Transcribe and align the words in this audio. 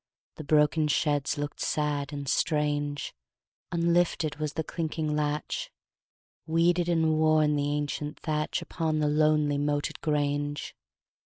The 0.37 0.43
broken 0.43 0.87
sheds 0.87 1.37
look'd 1.37 1.59
sad 1.59 2.11
and 2.11 2.27
strange: 2.27 3.13
Unlifted 3.71 4.37
was 4.37 4.53
the 4.53 4.63
clinking 4.63 5.15
latch; 5.15 5.69
Weeded 6.47 6.89
and 6.89 7.19
worn 7.19 7.55
the 7.55 7.69
ancient 7.71 8.19
thatch 8.19 8.63
Upon 8.63 8.97
the 8.97 9.07
lonely 9.07 9.59
moated 9.59 10.01
grange. 10.01 10.75